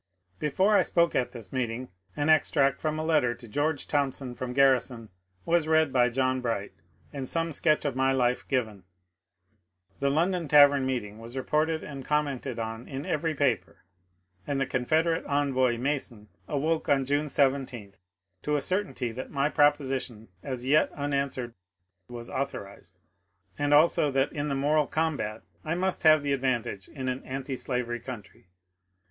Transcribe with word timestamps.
Before 0.39 0.75
I 0.75 0.81
spoke 0.81 1.13
at 1.13 1.29
this 1.29 1.53
meeting 1.53 1.89
an 2.15 2.27
extract 2.27 2.81
from 2.81 2.97
a 2.97 3.03
letter 3.03 3.35
to 3.35 3.47
Greorge 3.47 3.85
Thompson 3.87 4.33
from 4.33 4.51
Grarrison 4.51 5.09
was 5.45 5.67
read 5.67 5.93
by 5.93 6.09
John 6.09 6.41
Bright 6.41 6.73
and 7.13 7.29
some 7.29 7.51
sketch 7.51 7.85
of 7.85 7.95
my 7.95 8.11
life 8.11 8.47
given.^ 8.47 8.81
The 9.99 10.09
London 10.09 10.47
Tavern 10.47 10.87
meeting 10.87 11.19
was 11.19 11.37
reported 11.37 11.83
and 11.83 12.03
commented 12.03 12.57
on 12.57 12.87
in 12.87 13.05
every 13.05 13.35
paper, 13.35 13.83
and 14.47 14.59
the 14.59 14.65
Confederate 14.65 15.23
envoy, 15.27 15.77
Mason, 15.77 16.29
awoke 16.47 16.89
on 16.89 17.05
June 17.05 17.29
17 17.29 17.93
to 18.41 18.55
a 18.55 18.59
certainty 18.61 19.11
that 19.11 19.29
my 19.29 19.49
proposition 19.49 20.29
as 20.41 20.65
yet 20.65 20.89
un 20.95 21.13
answered 21.13 21.53
was 22.09 22.27
authorized, 22.27 22.97
and 23.55 23.71
also 23.71 24.09
that 24.09 24.33
in 24.33 24.47
the 24.47 24.55
moral 24.55 24.87
combat 24.87 25.43
I 25.63 25.75
must 25.75 26.01
have 26.01 26.23
the 26.23 26.33
advantage 26.33 26.87
in 26.89 27.07
an 27.07 27.23
antislavery 27.23 27.99
country. 27.99 28.47